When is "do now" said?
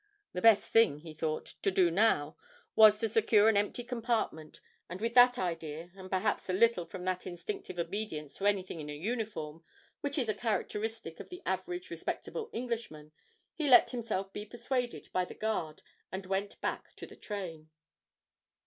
1.69-2.35